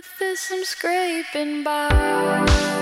with 0.00 0.18
this 0.18 0.50
I'm 0.50 0.64
scraping 0.64 1.62
by. 1.62 2.79